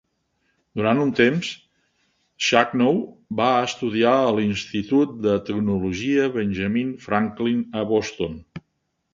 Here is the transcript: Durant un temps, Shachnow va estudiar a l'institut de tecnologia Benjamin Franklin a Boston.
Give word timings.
Durant 0.79 1.01
un 1.01 1.09
temps, 1.17 1.49
Shachnow 2.45 2.97
va 3.41 3.49
estudiar 3.67 4.15
a 4.23 4.33
l'institut 4.39 5.15
de 5.27 5.37
tecnologia 5.51 6.31
Benjamin 6.39 6.99
Franklin 7.09 7.63
a 7.85 7.89
Boston. 7.95 8.43